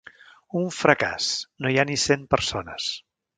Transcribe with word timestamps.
Un 0.59 0.63
fracàs: 0.77 1.27
no 1.65 1.73
hi 1.75 1.77
ha 1.79 1.85
ni 1.91 1.99
cent 2.05 2.25
persones. 2.33 2.89